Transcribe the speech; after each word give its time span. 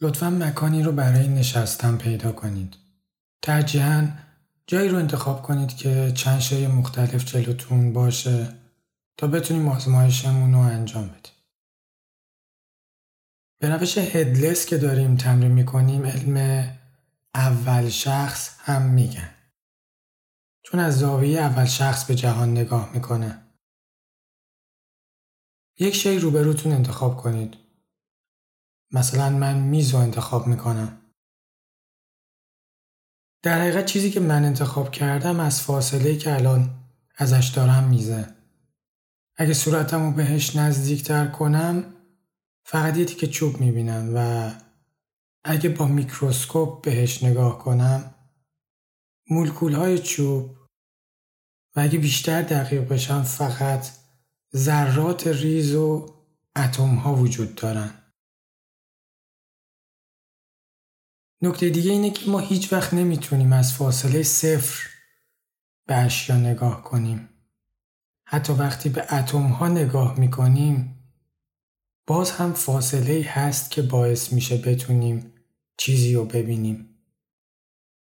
لطفا 0.00 0.30
مکانی 0.30 0.82
رو 0.82 0.92
برای 0.92 1.28
نشستن 1.28 1.96
پیدا 1.96 2.32
کنید. 2.32 2.76
ترجیحاً 3.42 4.08
جایی 4.66 4.88
رو 4.88 4.98
انتخاب 4.98 5.42
کنید 5.42 5.76
که 5.76 6.12
چند 6.16 6.40
شای 6.40 6.66
مختلف 6.66 7.24
جلوتون 7.24 7.92
باشه 7.92 8.54
تا 9.16 9.26
بتونیم 9.26 9.68
آزمایشمون 9.68 10.52
رو 10.52 10.58
انجام 10.58 11.08
بدیم. 11.08 11.32
به 13.60 13.68
روش 13.68 13.98
هدلس 13.98 14.66
که 14.66 14.78
داریم 14.78 15.16
تمرین 15.16 15.52
می‌کنیم 15.52 16.06
علم 16.06 16.68
اول 17.34 17.88
شخص 17.88 18.56
هم 18.60 18.82
میگن. 18.82 19.34
چون 20.62 20.80
از 20.80 20.98
زاویه 20.98 21.40
اول 21.40 21.64
شخص 21.64 22.04
به 22.04 22.14
جهان 22.14 22.50
نگاه 22.50 22.90
می‌کنه. 22.94 23.42
یک 25.78 25.94
شی 25.94 26.18
روبروتون 26.18 26.72
انتخاب 26.72 27.16
کنید 27.16 27.67
مثلا 28.90 29.30
من 29.30 29.58
میز 29.58 29.94
رو 29.94 30.00
انتخاب 30.00 30.46
می‌کنم. 30.46 31.00
در 33.42 33.60
حقیقت 33.60 33.86
چیزی 33.86 34.10
که 34.10 34.20
من 34.20 34.44
انتخاب 34.44 34.90
کردم 34.90 35.40
از 35.40 35.62
فاصله 35.62 36.16
که 36.16 36.34
الان 36.34 36.70
ازش 37.16 37.52
دارم 37.56 37.84
میزه. 37.84 38.34
اگه 39.36 39.54
صورتم 39.54 40.04
رو 40.06 40.12
بهش 40.12 40.56
نزدیکتر 40.56 41.26
کنم 41.26 41.94
فقط 42.64 42.96
یه 42.96 43.04
که 43.04 43.26
چوب 43.26 43.60
می‌بینم 43.60 44.12
و 44.14 44.50
اگه 45.44 45.68
با 45.68 45.86
میکروسکوپ 45.86 46.84
بهش 46.84 47.22
نگاه 47.22 47.58
کنم 47.58 48.14
مولکول 49.30 49.72
های 49.72 49.98
چوب 49.98 50.56
و 51.76 51.80
اگه 51.80 51.98
بیشتر 51.98 52.42
دقیق 52.42 52.88
بشم 52.88 53.22
فقط 53.22 53.88
ذرات 54.56 55.26
ریز 55.26 55.74
و 55.74 56.06
اتم 56.56 56.94
ها 56.94 57.14
وجود 57.14 57.54
دارن. 57.54 57.90
نکته 61.42 61.70
دیگه 61.70 61.90
اینه 61.90 62.10
که 62.10 62.30
ما 62.30 62.38
هیچ 62.38 62.72
وقت 62.72 62.94
نمی‌تونیم 62.94 63.52
از 63.52 63.74
فاصله 63.74 64.22
صفر 64.22 64.88
به 65.86 65.94
اشیا 65.94 66.36
نگاه 66.36 66.82
کنیم. 66.82 67.28
حتی 68.24 68.52
وقتی 68.52 68.88
به 68.88 69.14
اتم 69.14 69.46
ها 69.46 69.68
نگاه 69.68 70.20
می‌کنیم 70.20 70.94
باز 72.06 72.30
هم 72.30 72.52
فاصله 72.52 73.22
هست 73.28 73.70
که 73.70 73.82
باعث 73.82 74.32
میشه 74.32 74.56
بتونیم 74.56 75.32
چیزی 75.76 76.14
رو 76.14 76.24
ببینیم. 76.24 76.88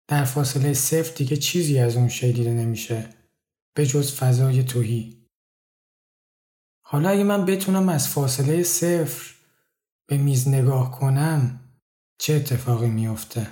در 0.07 0.23
فاصله 0.23 0.73
صفر 0.73 1.15
دیگه 1.15 1.37
چیزی 1.37 1.79
از 1.79 1.95
اون 1.95 2.07
شی 2.07 2.33
دیده 2.33 2.53
نمیشه 2.53 3.09
به 3.73 3.85
جز 3.85 4.15
فضای 4.15 4.63
توهی. 4.63 5.27
حالا 6.81 7.09
اگه 7.09 7.23
من 7.23 7.45
بتونم 7.45 7.89
از 7.89 8.07
فاصله 8.07 8.63
صفر 8.63 9.35
به 10.07 10.17
میز 10.17 10.47
نگاه 10.47 10.91
کنم 10.91 11.60
چه 12.21 12.33
اتفاقی 12.33 12.89
میافته؟ 12.89 13.47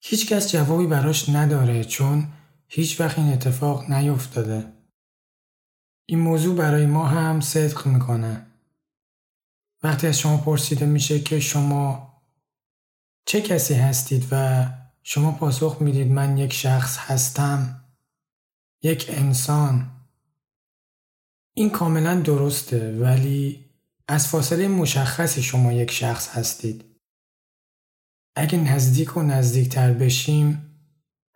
هیچکس 0.00 0.52
جوابی 0.52 0.86
براش 0.86 1.28
نداره 1.28 1.84
چون 1.84 2.32
هیچ 2.68 3.00
وقت 3.00 3.18
این 3.18 3.32
اتفاق 3.32 3.90
نیفتاده. 3.90 4.72
این 6.08 6.18
موضوع 6.18 6.56
برای 6.56 6.86
ما 6.86 7.06
هم 7.06 7.40
صدق 7.40 7.86
می‌کنه. 7.86 8.46
وقتی 9.82 10.06
از 10.06 10.18
شما 10.18 10.36
پرسیده 10.36 10.86
میشه 10.86 11.20
که 11.20 11.40
شما 11.40 12.12
چه 13.26 13.40
کسی 13.40 13.74
هستید 13.74 14.28
و 14.30 14.66
شما 15.02 15.32
پاسخ 15.32 15.76
می‌دید 15.80 16.06
من 16.06 16.38
یک 16.38 16.52
شخص 16.52 16.98
هستم 16.98 17.84
یک 18.82 19.06
انسان 19.08 19.90
این 21.54 21.70
کاملا 21.70 22.20
درسته 22.20 22.98
ولی 22.98 23.65
از 24.08 24.28
فاصله 24.28 24.68
مشخصی 24.68 25.42
شما 25.42 25.72
یک 25.72 25.90
شخص 25.90 26.28
هستید. 26.28 26.84
اگه 28.36 28.58
نزدیک 28.58 29.16
و 29.16 29.22
نزدیکتر 29.22 29.92
بشیم 29.92 30.62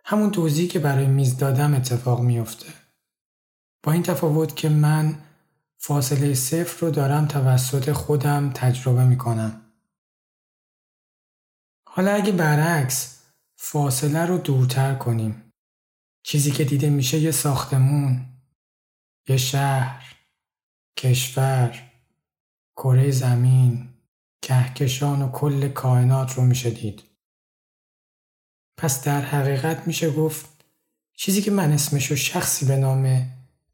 همون 0.05 0.31
توضیحی 0.31 0.67
که 0.67 0.79
برای 0.79 1.07
میز 1.07 1.37
دادم 1.37 1.73
اتفاق 1.73 2.21
میافته. 2.21 2.73
با 3.83 3.91
این 3.91 4.03
تفاوت 4.03 4.55
که 4.55 4.69
من 4.69 5.23
فاصله 5.77 6.33
صفر 6.33 6.85
رو 6.85 6.91
دارم 6.91 7.27
توسط 7.27 7.91
خودم 7.91 8.51
تجربه 8.55 9.05
می‌کنم. 9.05 9.61
حالا 11.87 12.11
اگه 12.11 12.31
برعکس 12.31 13.23
فاصله 13.55 14.25
رو 14.25 14.37
دورتر 14.37 14.95
کنیم 14.95 15.51
چیزی 16.23 16.51
که 16.51 16.63
دیده 16.63 16.89
میشه 16.89 17.19
یه 17.19 17.31
ساختمون 17.31 18.25
یه 19.27 19.37
شهر 19.37 20.15
کشور 20.97 21.90
کره 22.75 23.11
زمین 23.11 23.89
کهکشان 24.41 25.21
و 25.21 25.31
کل 25.31 25.67
کائنات 25.67 26.33
رو 26.33 26.43
میشه 26.43 26.69
دید. 26.69 27.03
پس 28.77 29.03
در 29.03 29.21
حقیقت 29.21 29.87
میشه 29.87 30.11
گفت 30.11 30.65
چیزی 31.13 31.41
که 31.41 31.51
من 31.51 31.71
اسمشو 31.71 32.15
شخصی 32.15 32.65
به 32.65 32.77
نام 32.77 33.31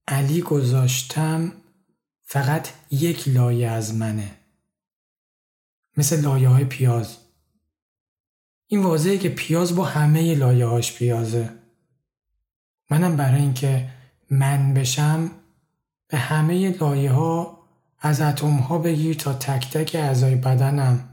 علی 0.08 0.42
گذاشتم 0.42 1.52
فقط 2.22 2.70
یک 2.92 3.28
لایه 3.28 3.68
از 3.68 3.96
منه. 3.96 4.38
مثل 5.98 6.22
لایه 6.22 6.50
های 6.50 6.66
پیاز. 6.66 7.18
این 8.68 8.84
واضحه 8.84 9.18
که 9.18 9.30
پیاز 9.30 9.76
با 9.76 9.86
همه 9.86 10.36
لایه 10.36 10.66
هاش 10.66 10.94
پیازه. 10.94 11.54
منم 12.90 13.16
برای 13.16 13.42
اینکه 13.42 13.90
من 14.30 14.74
بشم 14.74 15.32
به 16.08 16.18
همه 16.18 16.70
لایه 16.70 17.12
ها 17.12 17.57
از 18.00 18.22
اتم 18.22 18.58
ها 18.58 18.78
بگیر 18.78 19.16
تا 19.16 19.34
تک 19.34 19.70
تک 19.70 19.96
اعضای 19.96 20.36
بدنم 20.36 21.10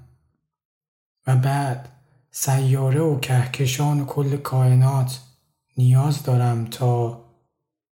و 1.27 1.37
بعد 1.37 1.89
سیاره 2.31 3.01
و 3.01 3.21
کهکشان 3.21 4.01
و 4.01 4.05
کل 4.05 4.37
کائنات 4.37 5.21
نیاز 5.77 6.23
دارم 6.23 6.65
تا 6.65 7.25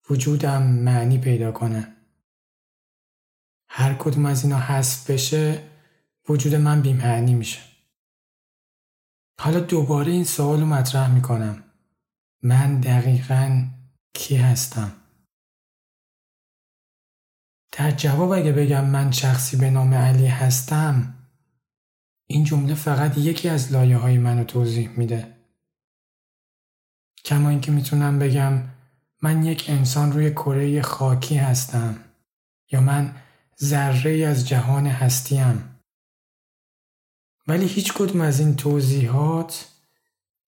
وجودم 0.10 0.64
معنی 0.64 1.18
پیدا 1.18 1.52
کنه. 1.52 1.88
هر 3.68 3.94
کدوم 3.94 4.26
از 4.26 4.44
اینا 4.44 4.60
حذف 4.60 5.10
بشه 5.10 5.64
وجود 6.30 6.56
من 6.56 6.82
بیمعنی 6.82 7.34
میشه. 7.34 7.60
حالا 9.40 9.60
دوباره 9.60 10.12
این 10.12 10.24
سوال 10.24 10.60
رو 10.60 10.66
مطرح 10.66 11.14
می‌کنم. 11.14 11.64
من 12.44 12.80
دقیقا 12.80 13.68
کی 14.14 14.36
هستم؟ 14.36 15.01
در 17.72 17.92
جواب 17.92 18.32
اگه 18.32 18.52
بگم 18.52 18.86
من 18.86 19.12
شخصی 19.12 19.58
به 19.58 19.70
نام 19.70 19.94
علی 19.94 20.28
هستم 20.28 21.14
این 22.28 22.44
جمله 22.44 22.76
فقط 22.76 23.18
یکی 23.18 23.50
از 23.50 23.72
لایه 23.72 23.98
های 23.98 24.18
منو 24.18 24.44
توضیح 24.44 24.90
میده. 24.90 25.36
کما 27.26 27.50
اینکه 27.50 27.72
می‌تونم 27.72 28.20
بگم 28.20 28.64
من 29.22 29.46
یک 29.46 29.66
انسان 29.68 30.12
روی 30.12 30.32
کره 30.32 30.82
خاکی 30.82 31.36
هستم 31.36 31.98
یا 32.72 32.82
من 32.82 33.16
ذره 33.62 34.26
از 34.26 34.48
جهان 34.48 34.88
هستیم. 34.88 35.76
ولی 37.48 37.66
هیچ 37.66 37.94
کدوم 37.94 38.22
از 38.22 38.40
این 38.40 38.56
توضیحات 38.56 39.68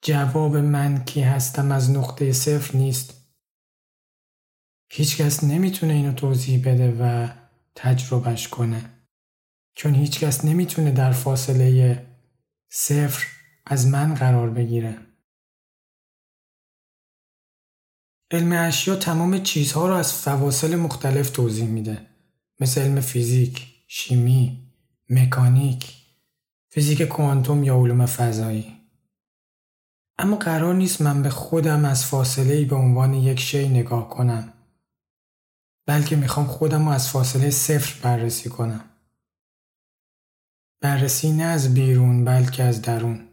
جواب 0.02 0.58
من 0.58 1.04
کی 1.06 1.22
هستم 1.22 1.72
از 1.72 1.92
نقطه 1.92 2.34
صفر 2.34 2.78
نیست. 2.78 3.23
هیچکس 4.96 5.44
نمی‌تونه 5.44 5.94
اینو 5.94 6.14
توضیح 6.14 6.62
بده 6.66 6.98
و 7.00 7.30
تجربهش 7.76 8.48
کنه. 8.48 8.90
چون 9.76 9.96
هیچکس 9.96 10.46
نمی‌تونه 10.46 10.92
در 10.92 11.12
فاصله 11.12 12.06
صفر 12.70 13.28
از 13.66 13.88
من 13.88 14.14
قرار 14.14 14.50
بگیره. 14.50 14.98
علم 18.32 18.52
اشیا 18.52 18.96
تمام 18.96 19.40
چیزها 19.40 19.88
رو 19.88 19.94
از 19.94 20.14
فواصل 20.14 20.76
مختلف 20.76 21.30
توضیح 21.30 21.68
میده. 21.68 22.08
مثل 22.60 22.82
علم 22.82 23.02
فیزیک، 23.02 23.68
شیمی، 23.88 24.74
مکانیک، 25.10 25.94
فیزیک 26.70 27.02
کوانتوم 27.02 27.64
یا 27.64 27.76
علوم 27.76 28.06
فضایی. 28.06 28.78
اما 30.18 30.36
قرار 30.36 30.76
نیست 30.76 31.02
من 31.02 31.22
به 31.22 31.30
خودم 31.30 31.86
از 31.86 32.06
فاصله 32.06 32.54
ای 32.54 32.66
به 32.66 32.76
عنوان 32.76 33.14
یک 33.14 33.40
شی 33.40 33.70
نگاه 33.70 34.10
کنم 34.10 34.53
بلکه 35.86 36.16
می‌خوام 36.16 36.48
خودم 36.48 36.86
رو 36.86 36.92
از 36.92 37.10
فاصله 37.10 37.50
صفر 37.50 38.02
بررسی 38.02 38.50
کنم. 38.50 38.90
بررسی 40.82 41.32
نه 41.32 41.44
از 41.44 41.74
بیرون 41.74 42.26
بلکه 42.26 42.64
از 42.64 42.82
درون. 42.82 43.28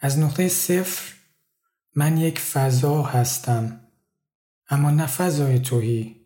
از 0.00 0.18
نقطه 0.18 0.48
صفر 0.48 1.14
من 1.94 2.16
یک 2.16 2.38
فضا 2.38 3.02
هستم 3.02 3.80
اما 4.70 4.90
نه 4.90 5.06
فضای 5.06 5.58
توهی. 5.58 6.16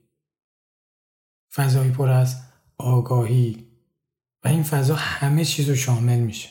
فضایی 1.53 1.91
پر 1.91 2.09
از 2.09 2.37
آگاهی 2.79 3.67
و 4.45 4.49
این 4.49 4.63
فضا 4.63 4.95
همه 4.95 5.45
چیز 5.45 5.69
رو 5.69 5.75
شامل 5.75 6.19
میشه. 6.19 6.49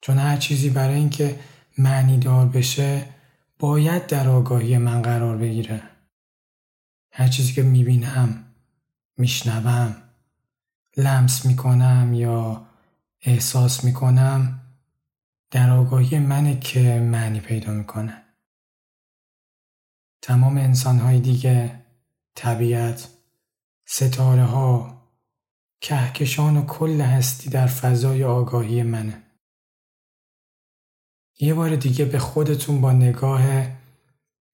چون 0.00 0.18
هر 0.18 0.36
چیزی 0.36 0.70
برای 0.70 0.94
اینکه 0.94 1.40
معنی 1.78 2.18
دار 2.18 2.46
بشه 2.46 3.08
باید 3.58 4.06
در 4.06 4.28
آگاهی 4.28 4.78
من 4.78 5.02
قرار 5.02 5.36
بگیره. 5.36 5.93
هر 7.16 7.28
چیزی 7.28 7.52
که 7.52 7.62
می‌بینم، 7.62 8.44
میشنوم، 9.16 9.96
لمس 10.96 11.46
می‌کنم 11.46 12.14
یا 12.14 12.66
احساس 13.20 13.84
می‌کنم 13.84 14.60
در 15.50 15.70
آگاهی 15.70 16.18
منه 16.18 16.60
که 16.60 17.00
معنی 17.00 17.40
پیدا 17.40 17.72
می‌کنه. 17.72 18.22
تمام 20.22 20.58
انسانهای 20.58 21.20
دیگه، 21.20 21.84
طبیعت، 22.34 23.08
ستاره 23.86 24.44
ها، 24.44 25.02
کهکشان 25.80 26.56
و 26.56 26.66
کل 26.66 27.00
هستی 27.00 27.50
در 27.50 27.66
فضای 27.66 28.24
آگاهی 28.24 28.82
منه. 28.82 29.22
یه 31.40 31.54
بار 31.54 31.76
دیگه 31.76 32.04
به 32.04 32.18
خودتون 32.18 32.80
با 32.80 32.92
نگاه 32.92 33.42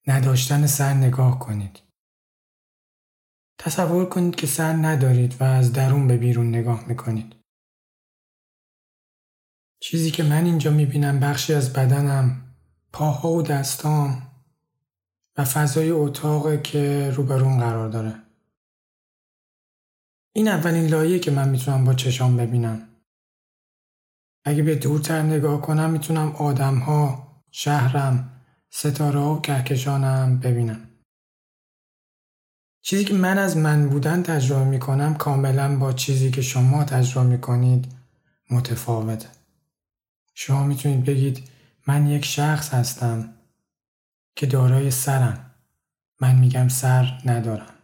نداشتن 0.07 0.67
سر 0.67 0.95
نگاه 0.95 1.39
کنید. 1.39 1.90
تصور 3.63 4.09
کنید 4.09 4.37
که 4.37 4.47
سر 4.47 4.73
ندارید 4.73 5.41
و 5.41 5.45
از 5.45 5.73
درون 5.73 6.07
به 6.07 6.17
بیرون 6.17 6.49
نگاه 6.49 6.89
می‌کنید. 6.89 7.37
چیزی 9.81 10.11
که 10.11 10.23
من 10.23 10.45
اینجا 10.45 10.71
می‌بینم 10.71 11.21
بخشی 11.21 11.55
از 11.55 11.73
بدنم، 11.73 12.55
پاها 12.93 13.29
و 13.29 13.43
دستام 13.43 14.23
و 15.37 15.45
فضای 15.45 15.91
اتاق 15.91 16.63
که 16.63 17.11
روبرون 17.11 17.59
قرار 17.59 17.89
داره. 17.89 18.23
این 20.33 20.49
اولین 20.49 20.87
لایه 20.87 21.19
که 21.19 21.31
من 21.31 21.49
می‌تونم 21.49 21.85
با 21.85 21.95
چشام 21.95 22.37
ببینم. 22.37 22.89
اگه 24.45 24.63
به 24.63 24.75
دورتر 24.75 25.23
نگاه 25.23 25.61
کنم 25.61 25.91
می‌تونم 25.91 26.33
آدمها، 26.33 27.31
شهرم، 27.51 28.43
ستاره 28.71 29.21
و 29.21 29.41
کهکشانم 29.41 30.41
ببینم. 30.41 30.90
چیزی 32.91 33.05
که 33.05 33.15
من 33.15 33.39
از 33.39 33.57
من 33.57 33.89
بودن 33.89 34.23
تجربه 34.23 34.65
می 34.65 34.79
کنم 34.79 35.15
کاملا 35.15 35.77
با 35.79 35.93
چیزی 35.93 36.31
که 36.31 36.43
شما 36.43 36.85
تجربه 36.85 37.29
می 37.29 37.41
کنید 37.41 37.93
متفاوته. 38.51 39.29
شما 40.35 40.65
می‌تونید 40.65 41.05
بگید 41.05 41.49
من 41.87 42.07
یک 42.07 42.25
شخص 42.25 42.75
هستم 42.75 43.35
که 44.37 44.47
دارای 44.47 44.91
سرم. 44.91 45.55
من 46.21 46.35
میگم 46.35 46.69
سر 46.69 47.21
ندارم. 47.25 47.75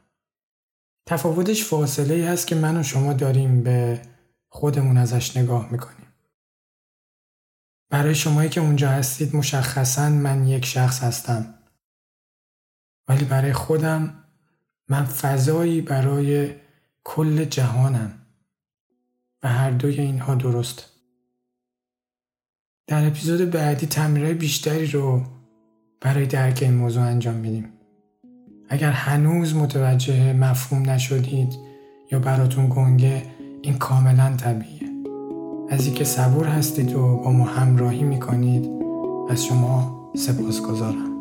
تفاوتش 1.06 1.64
فاصله 1.64 2.14
ای 2.14 2.26
هست 2.26 2.46
که 2.46 2.54
من 2.54 2.76
و 2.76 2.82
شما 2.82 3.12
داریم 3.12 3.62
به 3.62 4.02
خودمون 4.48 4.96
ازش 4.96 5.36
نگاه 5.36 5.72
می‌کنیم. 5.72 6.12
برای 7.90 8.14
شمایی 8.14 8.48
که 8.48 8.60
اونجا 8.60 8.90
هستید 8.90 9.36
مشخصا 9.36 10.08
من 10.08 10.46
یک 10.46 10.64
شخص 10.64 11.02
هستم. 11.02 11.54
ولی 13.08 13.24
برای 13.24 13.52
خودم 13.52 14.22
من 14.88 15.04
فضایی 15.04 15.80
برای 15.80 16.50
کل 17.04 17.44
جهانم 17.44 18.12
و 19.42 19.48
هر 19.48 19.70
دوی 19.70 20.00
اینها 20.00 20.34
درست. 20.34 20.90
در 22.86 23.06
اپیزود 23.06 23.50
بعدی 23.50 23.86
تمرینهای 23.86 24.34
بیشتری 24.34 24.86
رو 24.86 25.22
برای 26.00 26.26
درک 26.26 26.58
این 26.62 26.74
موضوع 26.74 27.02
انجام 27.02 27.34
میدیم. 27.34 27.72
اگر 28.68 28.90
هنوز 28.90 29.54
متوجه 29.54 30.32
مفهوم 30.32 30.90
نشدید 30.90 31.58
یا 32.12 32.18
براتون 32.18 32.68
گنگه 32.68 33.22
این 33.62 33.78
کاملا 33.78 34.36
طبیعیه. 34.36 34.88
از 35.70 35.86
اینکه 35.86 36.04
صبور 36.04 36.46
هستید 36.46 36.94
و 36.94 37.16
با 37.16 37.32
ما 37.32 37.44
همراهی 37.44 38.02
می‌کنید 38.02 38.70
از 39.30 39.44
شما 39.44 40.10
سپاس 40.16 40.60
گذارم 40.60 41.15